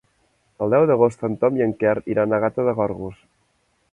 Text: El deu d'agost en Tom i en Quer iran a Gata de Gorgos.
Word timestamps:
El 0.65 0.71
deu 0.75 0.85
d'agost 0.91 1.25
en 1.27 1.35
Tom 1.43 1.59
i 1.59 1.63
en 1.67 1.77
Quer 1.83 1.95
iran 2.15 2.33
a 2.33 2.41
Gata 2.47 2.65
de 2.71 2.75
Gorgos. 2.83 3.23